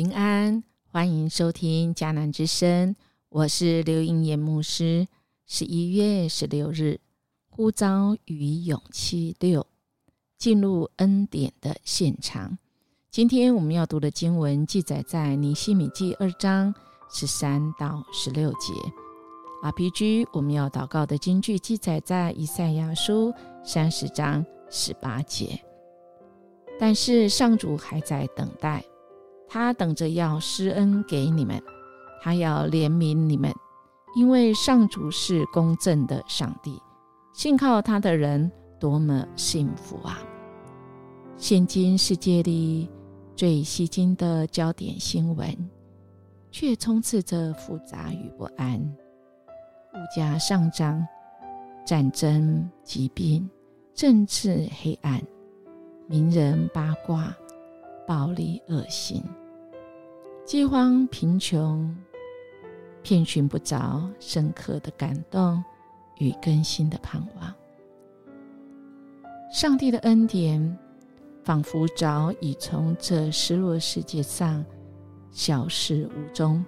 [0.00, 2.96] 平安，欢迎收听迦南之声，
[3.28, 5.06] 我是刘英言牧师。
[5.46, 6.98] 十一月十六日，
[7.50, 9.66] 呼召与勇气六，
[10.38, 12.56] 进入恩典的现场。
[13.10, 16.74] 今天我们要读的经文记载在尼西米记二章
[17.10, 18.72] 十三到十六节。
[19.62, 25.62] RPG 我们要祷告的经句记载在以赛亚书三十章十八节。
[26.78, 28.82] 但是上主还在等待。
[29.52, 31.60] 他等着要施恩给你们，
[32.22, 33.52] 他要怜悯你们，
[34.14, 36.80] 因为上主是公正的上帝，
[37.32, 40.20] 信靠他的人多么幸福啊！
[41.36, 42.88] 现今世界里
[43.34, 45.52] 最吸睛的焦点新闻，
[46.52, 51.04] 却充斥着复杂与不安：物价上涨、
[51.84, 53.50] 战争、疾病、
[53.94, 55.20] 政治黑暗、
[56.06, 57.34] 名人八卦、
[58.10, 59.22] 暴力恶行。
[60.44, 61.96] 饥荒、贫穷，
[63.04, 65.62] 遍寻不着深刻的感动
[66.18, 67.54] 与更新的盼望。
[69.52, 70.76] 上帝的恩典
[71.44, 74.64] 仿佛早已从这失落世界上
[75.30, 76.64] 消失无踪。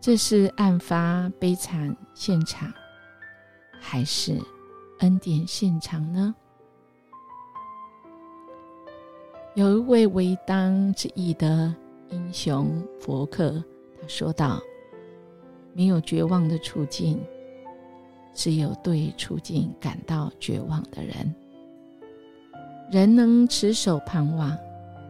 [0.00, 2.72] 这是案发悲惨现场，
[3.80, 4.40] 还是
[5.00, 6.32] 恩典现场呢？
[9.60, 11.74] 有一位为当之意的。
[12.08, 13.62] 英雄佛克
[14.00, 14.58] 他说道
[15.76, 17.20] ：“没有绝望的处境，
[18.32, 21.34] 只有对处境感到绝望的人。
[22.90, 24.56] 人能持守盼望，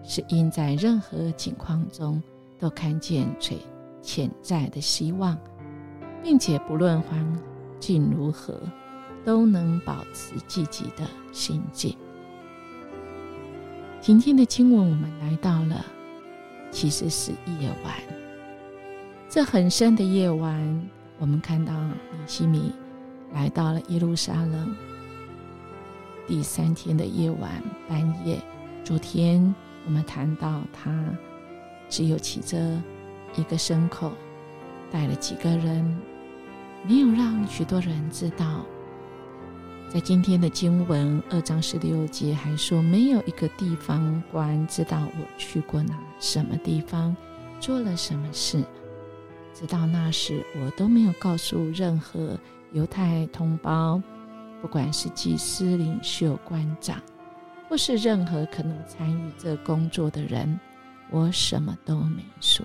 [0.02, 2.20] 是因在任何境况中
[2.58, 3.56] 都看见潜
[4.02, 5.38] 潜在的希望，
[6.24, 7.40] 并且不论环
[7.78, 8.60] 境如何，
[9.24, 11.96] 都能保持积极的心境。”
[14.02, 15.84] 今天的经文，我们来到了。
[16.72, 17.92] 其实是夜晚，
[19.28, 20.88] 这很深的夜晚，
[21.18, 22.72] 我们看到尼西米
[23.34, 24.74] 来到了耶路撒冷。
[26.26, 28.38] 第三天的夜晚半夜，
[28.84, 31.04] 昨天我们谈到他
[31.90, 32.80] 只有骑着
[33.36, 34.12] 一个牲口，
[34.90, 36.00] 带了几个人，
[36.88, 38.64] 没有让许多人知道。
[39.92, 47.14] 在今天的经文二章十六节还说，没有一个地方官知道我去过哪什么地方，
[47.58, 48.64] 做了什么事。
[49.52, 52.38] 直到那时，我都没有告诉任何
[52.72, 54.00] 犹太同胞，
[54.62, 57.02] 不管是祭司、领袖、官长，
[57.68, 60.60] 或是任何可能参与这工作的人，
[61.10, 62.64] 我什么都没说。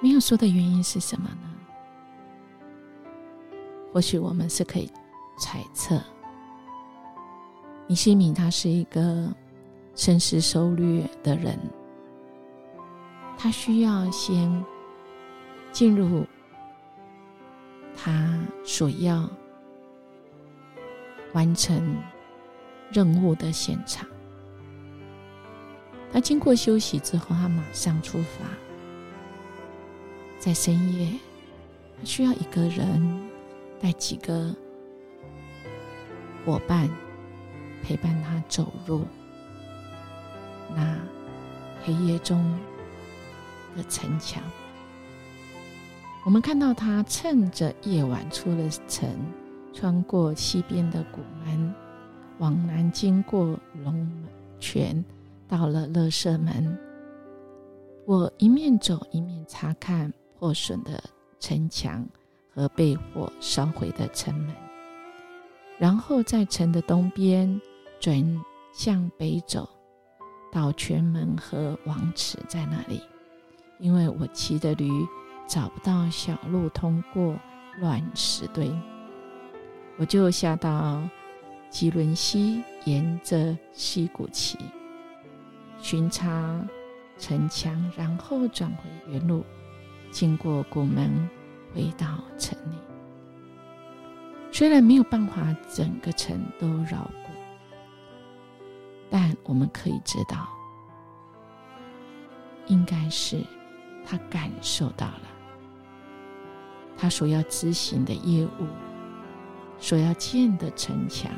[0.00, 1.53] 没有说的原因是什么呢？
[3.94, 4.90] 或许我们是可以
[5.38, 6.02] 猜测，
[7.86, 9.32] 尼西米他是一个
[9.94, 11.56] 深思熟虑的人，
[13.38, 14.64] 他需要先
[15.70, 16.26] 进入
[17.96, 19.30] 他所要
[21.32, 21.96] 完成
[22.90, 24.04] 任务的现场。
[26.12, 28.44] 他经过休息之后，他马上出发，
[30.40, 31.12] 在深夜，
[31.96, 33.30] 他需要一个人。
[33.84, 34.50] 带几个
[36.42, 36.88] 伙伴
[37.82, 39.02] 陪伴他走入
[40.74, 40.98] 那
[41.82, 42.42] 黑夜中
[43.76, 44.42] 的城墙。
[46.24, 49.06] 我们看到他趁着夜晚出了城，
[49.74, 51.74] 穿过西边的古门，
[52.38, 54.10] 往南经过龙
[54.58, 55.04] 泉，
[55.46, 56.74] 到了乐舍门。
[58.06, 61.04] 我一面走一面查看破损的
[61.38, 62.08] 城墙。
[62.54, 64.54] 和被火烧毁的城门，
[65.78, 67.60] 然后在城的东边
[67.98, 68.40] 转
[68.72, 69.68] 向北走，
[70.52, 73.02] 到泉门和王池在那里。
[73.80, 74.88] 因为我骑的驴
[75.48, 77.36] 找不到小路通过
[77.80, 78.70] 乱石堆，
[79.98, 81.02] 我就下到
[81.68, 84.56] 吉伦西，沿着溪谷骑，
[85.80, 86.64] 巡查
[87.18, 89.44] 城墙，然后转回原路，
[90.12, 91.28] 经过古门。
[91.74, 92.06] 回到
[92.38, 92.76] 城里，
[94.52, 97.30] 虽然没有办法整个城都绕过，
[99.10, 100.48] 但我们可以知道，
[102.68, 103.42] 应该是
[104.06, 105.22] 他感受到了
[106.96, 108.66] 他所要执行的业务，
[109.80, 111.28] 所要建的城墙。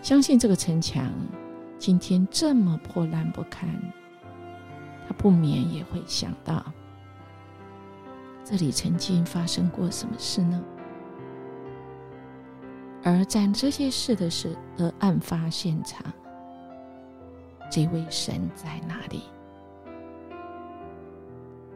[0.00, 1.12] 相信这个城墙
[1.78, 3.68] 今天这么破烂不堪，
[5.06, 6.64] 他不免也会想到。
[8.44, 10.62] 这里曾经发生过什么事呢？
[13.04, 16.00] 而在这些事的事的案发现场，
[17.70, 19.22] 这位神在哪里。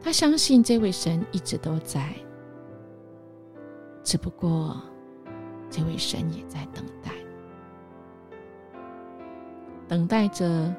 [0.00, 2.14] 他相信这位神一直都在，
[4.04, 4.80] 只不过
[5.68, 7.10] 这位神也在等待，
[9.88, 10.72] 等待着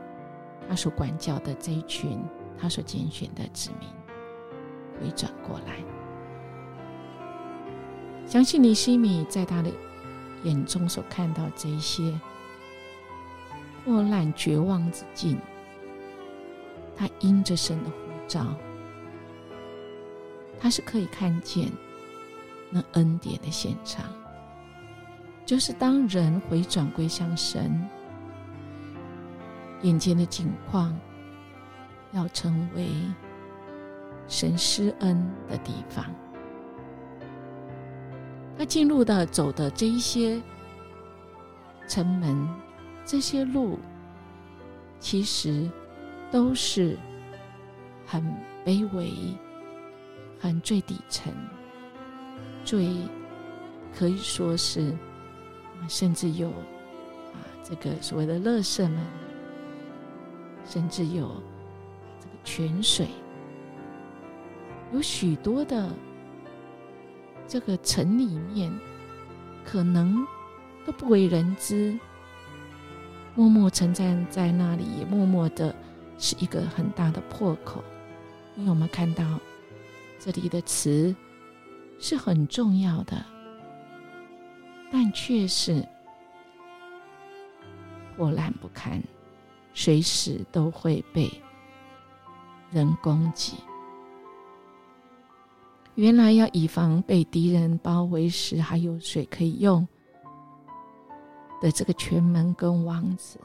[0.69, 2.21] 他所管教的这一群
[2.57, 3.89] 他所拣选的子民
[4.99, 5.75] 回转过来。
[8.25, 9.71] 相信尼西米在他的
[10.44, 12.19] 眼中所看到这些
[13.85, 15.39] 破烂、绝望之境，
[16.95, 17.95] 他因着神的呼
[18.27, 18.45] 召。
[20.59, 21.71] 他是可以看见
[22.69, 24.03] 那恩典的现场，
[25.45, 27.88] 就是当人回转归向神，
[29.83, 30.94] 眼前的景况
[32.11, 32.89] 要成为
[34.27, 36.06] 神施恩的地方。
[38.57, 40.41] 他进入的走的这一些
[41.88, 42.47] 城门，
[43.06, 43.77] 这些路，
[45.00, 45.69] 其实
[46.31, 46.97] 都是
[48.06, 48.24] 很
[48.65, 49.12] 卑微。
[50.39, 51.33] 很最底层，
[52.63, 52.95] 最
[53.97, 54.95] 可以说是，
[55.89, 59.00] 甚至有啊，这个所谓的乐色们，
[60.63, 61.41] 甚至有
[62.19, 63.07] 这个泉水，
[64.93, 65.89] 有许多的
[67.47, 68.71] 这个城里面，
[69.63, 70.25] 可能
[70.85, 71.97] 都不为人知，
[73.35, 75.75] 默默存在在那里，也默默的
[76.17, 77.83] 是一个很大的破口，
[78.55, 79.39] 因为我们看到。
[80.19, 81.15] 这里的词
[81.99, 83.23] 是很重要的，
[84.91, 85.87] 但却是
[88.15, 88.99] 破烂不堪，
[89.75, 91.31] 随时都会被
[92.71, 93.57] 人攻击。
[95.97, 99.88] 原来要以防被敌人包围时还有水可以用
[101.61, 103.39] 的这个全门跟王子，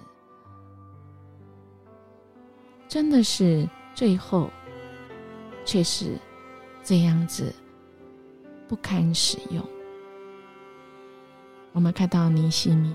[2.88, 4.48] 真的是最后
[5.64, 6.16] 却是。
[6.84, 7.54] 这样子
[8.66, 9.64] 不堪使用。
[11.70, 12.92] 我们看到尼西米，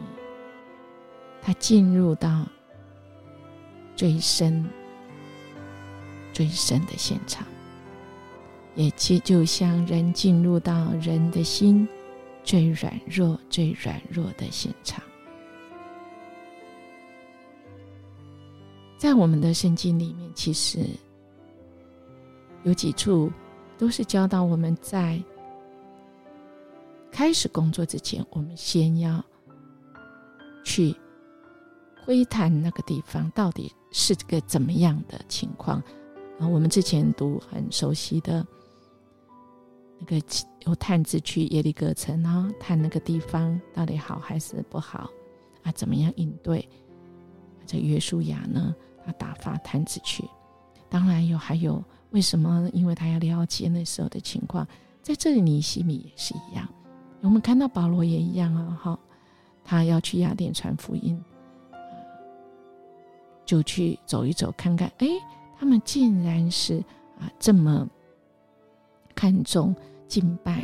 [1.41, 2.45] 他进入到
[3.95, 4.69] 最深、
[6.33, 7.47] 最深的现场，
[8.77, 11.85] 也就就像人进入到人的心
[12.45, 15.03] 最软弱、最软弱的现场。
[18.97, 20.79] 在我们的圣经里面，其实
[22.63, 23.29] 有几处。
[23.79, 25.23] 都是教导我们在
[27.11, 29.23] 开始工作之前，我们先要
[30.63, 30.95] 去
[32.03, 35.77] 窥探那个地方到底是个怎么样的情况
[36.39, 36.47] 啊。
[36.47, 38.43] 我们之前读很熟悉的
[39.99, 40.21] 那个
[40.65, 45.09] 由探子去耶利哥城啊，探那个地方到底好还是不好
[45.63, 45.71] 啊？
[45.73, 46.67] 怎么样应对？
[47.65, 48.73] 这约书亚呢，
[49.05, 50.23] 他打发探子去，
[50.89, 51.83] 当然有还有。
[52.11, 52.69] 为什么？
[52.71, 54.65] 因为他要了解那时候的情况。
[55.01, 56.67] 在这里，尼西米也是一样。
[57.19, 58.99] 我们看到保罗也一样啊，哈，
[59.63, 61.21] 他要去雅典传福音，
[63.45, 65.07] 就去走一走，看看，哎，
[65.59, 66.77] 他们竟然是
[67.19, 67.85] 啊这么
[69.17, 69.75] 看重
[70.07, 70.63] 敬拜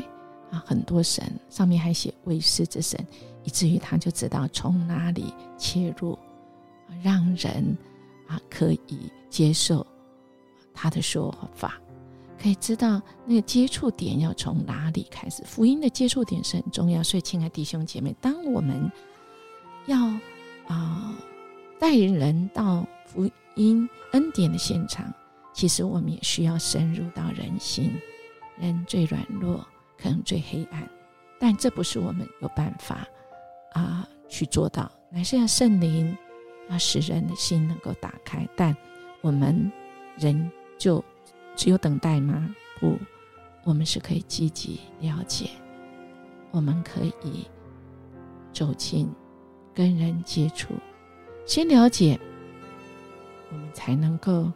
[0.52, 3.04] 啊，很多神上面还写为师之神，
[3.44, 6.16] 以至于他就知道从哪里切入，
[7.02, 7.76] 让人
[8.28, 9.86] 啊可以接受。
[10.76, 11.80] 他的说法
[12.40, 15.44] 可以知道那个接触点要从哪里开始。
[15.46, 18.92] 福音的接触点是很重要，所以，亲爱弟兄姐妹，当我们
[19.88, 19.98] 要
[20.68, 21.16] 啊
[21.80, 25.12] 带人到福音恩典的现场，
[25.54, 27.92] 其实我们也需要深入到人心。
[28.60, 29.66] 人最软弱，
[29.98, 30.90] 可能最黑暗，
[31.40, 33.08] 但这不是我们有办法
[33.74, 36.18] 啊去做到，乃是要圣灵
[36.70, 38.48] 要使人的心能够打开。
[38.56, 38.76] 但
[39.22, 39.72] 我们
[40.18, 40.52] 人。
[40.80, 41.02] 就
[41.56, 42.54] 只有等待吗？
[42.80, 42.98] 不，
[43.64, 45.52] 我们是可以积极了解，
[46.52, 47.48] 我们可以
[48.52, 49.10] 走进
[49.74, 50.74] 跟人接触，
[51.46, 52.20] 先了解，
[53.50, 54.52] 我们才能够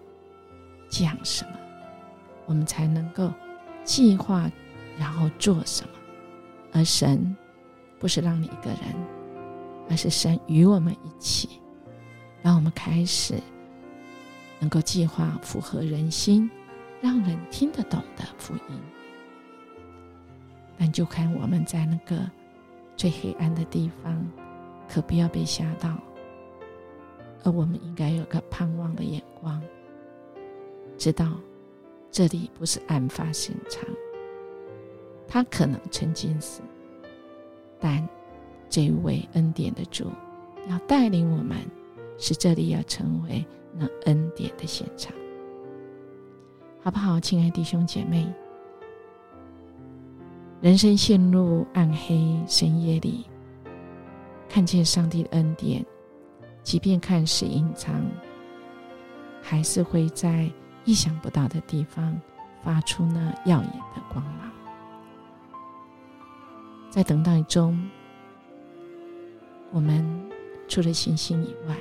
[0.89, 1.51] 讲什么，
[2.45, 3.31] 我们才能够
[3.87, 4.51] 计划，
[4.99, 5.89] 然后做什么。
[6.73, 7.35] 而神
[7.97, 8.79] 不是让你一个人，
[9.89, 11.61] 而是神与我们一起，
[12.43, 13.35] 让我们开始。
[14.59, 16.49] 能够计划符合人心、
[16.99, 18.79] 让人听得懂的福音，
[20.79, 22.27] 但就看我们在那个
[22.95, 24.27] 最黑暗的地方，
[24.89, 25.95] 可不要被吓到。
[27.43, 29.61] 而我们应该有个盼望的眼光，
[30.97, 31.33] 知道
[32.17, 33.87] 这里不是案发现场，
[35.27, 36.61] 他可能曾经是，
[37.79, 38.09] 但
[38.67, 40.05] 这位恩典的主
[40.67, 41.55] 要带领我们
[42.17, 45.13] 使这里要成为那恩典的现场，
[46.81, 48.27] 好不好，亲爱弟兄姐妹？
[50.59, 53.25] 人生陷入暗黑深夜里，
[54.49, 55.85] 看见上帝的恩典，
[56.63, 58.03] 即便看似隐藏，
[59.39, 60.51] 还是会在
[60.87, 62.17] 意想不到的地方
[62.63, 64.49] 发出那耀眼的光芒。
[66.89, 67.77] 在等待中，
[69.69, 70.31] 我们
[70.65, 71.75] 除了信心以外，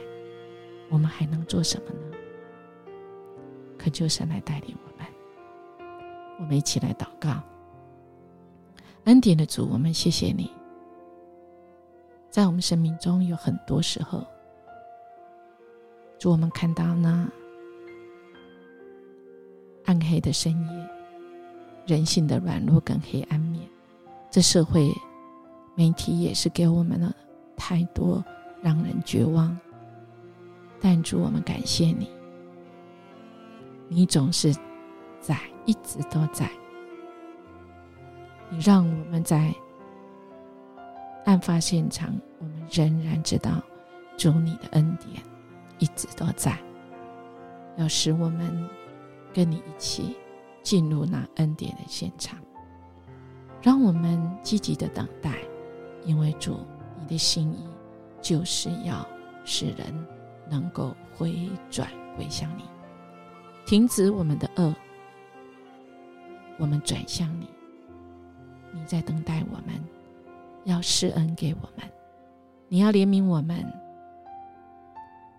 [0.90, 2.16] 我们还能做什么呢？
[3.78, 5.06] 恳求神来带领我们，
[6.40, 7.40] 我们一起来祷告。
[9.04, 10.50] 恩典的主，我们谢谢你，
[12.28, 14.26] 在我们生命中有很多时候，
[16.18, 17.30] 主我们看到那
[19.86, 20.88] 暗黑的深夜，
[21.86, 23.66] 人性的软弱跟黑暗面，
[24.30, 24.92] 这社会
[25.74, 27.14] 媒体也是给我们了
[27.56, 28.22] 太多
[28.62, 29.56] 让人绝望。
[30.80, 32.10] 但主，我们感谢你，
[33.88, 34.54] 你总是
[35.20, 36.50] 在，一直都在。
[38.50, 39.52] 你让我们在
[41.24, 43.62] 案发现场，我们仍然知道
[44.16, 45.22] 主你的恩典
[45.78, 46.56] 一直都在，
[47.76, 48.68] 要使我们
[49.36, 50.16] 跟你一起
[50.62, 52.38] 进入那恩典的现场。
[53.60, 55.34] 让我们积极的等待，
[56.06, 56.56] 因为主
[56.98, 57.66] 你的心意
[58.22, 59.06] 就是要
[59.44, 59.94] 使人
[60.48, 62.64] 能够回转归向你，
[63.66, 64.74] 停止我们的恶，
[66.58, 67.46] 我们转向你。
[68.72, 69.84] 你在等待我们，
[70.64, 71.86] 要施恩给我们，
[72.68, 73.70] 你要怜悯我们，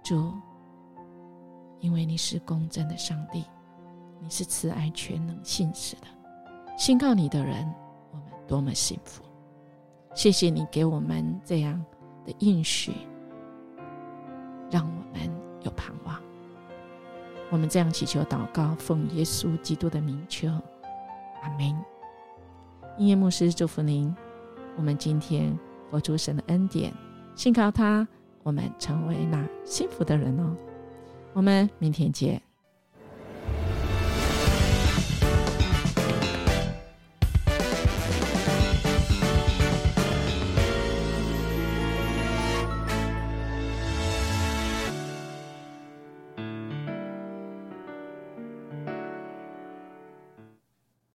[0.03, 0.31] 主，
[1.79, 3.43] 因为你是公正的上帝，
[4.19, 6.07] 你是慈爱全能信实的，
[6.77, 7.73] 信靠你的人，
[8.11, 9.23] 我们多么幸福！
[10.13, 11.83] 谢谢你给我们这样
[12.25, 12.91] 的应许，
[14.69, 15.29] 让我们
[15.63, 16.19] 有盼望。
[17.49, 20.49] 我们这样祈求祷告，奉耶稣基督的名求，
[21.41, 21.73] 阿门。
[22.97, 24.13] 音乐牧师祝福您。
[24.75, 25.57] 我们今天
[25.89, 26.93] 活出神的恩典，
[27.35, 28.07] 信靠他，
[28.43, 30.55] 我们成为那幸福的人哦。
[31.33, 32.46] 我们明天见。